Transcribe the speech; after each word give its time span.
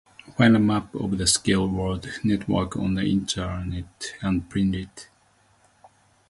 Find 0.35 0.55
a 0.55 0.59
map 0.59 0.95
of 0.95 1.15
the 1.19 1.27
Silk 1.27 1.71
Road 1.73 2.07
network 2.23 2.75
on 2.75 2.95
the 2.95 3.03
Internet 3.03 4.15
and 4.23 4.49
print 4.49 4.73
it. 4.73 5.09